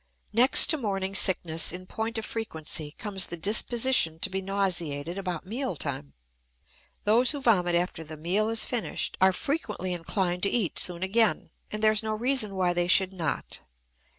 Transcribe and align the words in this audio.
Next 0.33 0.65
to 0.71 0.77
morning 0.77 1.13
sickness 1.13 1.71
in 1.71 1.85
point 1.85 2.17
of 2.17 2.25
frequency 2.25 2.95
comes 2.97 3.27
the 3.27 3.37
disposition 3.37 4.17
to 4.21 4.31
be 4.31 4.41
nauseated 4.41 5.19
about 5.19 5.45
meal 5.45 5.75
time. 5.75 6.13
Those 7.03 7.29
who 7.29 7.39
vomit 7.39 7.75
after 7.75 8.03
the 8.03 8.17
meal 8.17 8.49
is 8.49 8.65
finished 8.65 9.15
are 9.21 9.31
frequently 9.31 9.93
inclined 9.93 10.41
to 10.41 10.49
eat 10.49 10.79
soon 10.79 11.03
again; 11.03 11.51
and 11.71 11.83
there 11.83 11.91
is 11.91 12.01
no 12.01 12.15
reason 12.15 12.55
why 12.55 12.73
they 12.73 12.87
should 12.87 13.13
not. 13.13 13.59